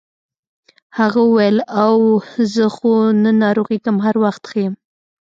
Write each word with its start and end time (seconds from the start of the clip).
هغه 0.97 1.19
وویل 1.27 1.57
اوه 1.85 2.15
زه 2.53 2.65
خو 2.75 2.91
نه 3.23 3.31
ناروغیږم 3.41 3.97
هر 4.05 4.15
وخت 4.23 4.43
ښه 4.49 4.59
یم. 4.65 4.73